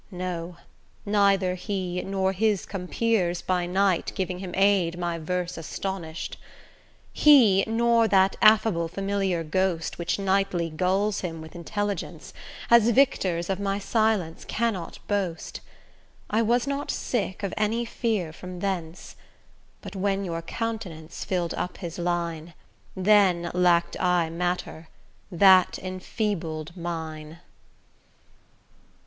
[0.09, 0.57] No,
[1.05, 6.39] neither he, nor his compeers by night Giving him aid, my verse astonished.
[7.13, 12.33] He, nor that affable familiar ghost Which nightly gulls him with intelligence,
[12.71, 15.61] As victors of my silence cannot boast;
[16.31, 19.15] I was not sick of any fear from thence:
[19.83, 22.55] But when your countenance fill'd up his line,
[22.95, 24.87] Then lacked I matter;
[25.31, 27.37] that enfeebled mine.